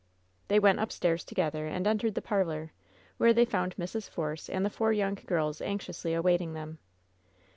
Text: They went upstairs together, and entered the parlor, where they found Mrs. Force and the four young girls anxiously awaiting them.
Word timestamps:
They 0.47 0.57
went 0.57 0.79
upstairs 0.79 1.23
together, 1.23 1.67
and 1.67 1.85
entered 1.85 2.15
the 2.15 2.23
parlor, 2.23 2.71
where 3.17 3.33
they 3.33 3.45
found 3.45 3.75
Mrs. 3.75 4.09
Force 4.09 4.49
and 4.49 4.65
the 4.65 4.71
four 4.71 4.91
young 4.91 5.13
girls 5.13 5.61
anxiously 5.61 6.15
awaiting 6.15 6.53
them. 6.55 6.79